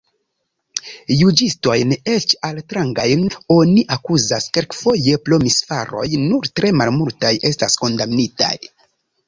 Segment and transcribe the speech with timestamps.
[1.17, 3.21] Juĝistojn, eĉ altrangajn,
[3.57, 8.55] oni akuzas kelkfoje pro misfaroj: nur tre malmultaj estas kondamnitaj.